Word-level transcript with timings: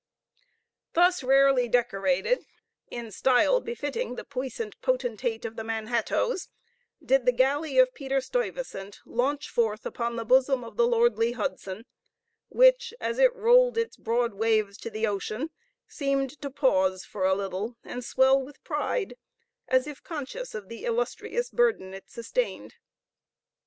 Thus 0.93 1.21
rarely 1.21 1.67
decorated, 1.67 2.47
in 2.89 3.11
style 3.11 3.61
befitting 3.61 4.15
the 4.15 4.23
puissant 4.23 4.81
potentate 4.81 5.45
of 5.45 5.55
the 5.57 5.63
Manhattoes, 5.63 6.47
did 7.05 7.27
the 7.27 7.31
galley 7.31 7.77
of 7.77 7.93
Peter 7.93 8.19
Stuyvesant 8.19 9.01
launch 9.05 9.47
forth 9.47 9.85
upon 9.85 10.15
the 10.15 10.25
bosom 10.25 10.63
of 10.63 10.75
the 10.75 10.87
lordly 10.87 11.33
Hudson, 11.33 11.85
which, 12.49 12.95
as 12.99 13.19
it 13.19 13.35
rolled 13.35 13.77
its 13.77 13.95
broad 13.95 14.33
waves 14.33 14.79
to 14.79 14.89
the 14.89 15.05
ocean, 15.05 15.51
seemed 15.87 16.41
to 16.41 16.49
pause 16.49 17.05
for 17.05 17.27
a 17.27 17.35
while 17.35 17.77
and 17.83 18.03
swell 18.03 18.41
with 18.41 18.63
pride, 18.63 19.15
as 19.67 19.85
if 19.85 20.01
conscious 20.01 20.55
of 20.55 20.67
the 20.67 20.83
illustrious 20.83 21.51
burden 21.51 21.93
it 21.93 22.09
sustained. 22.09 22.73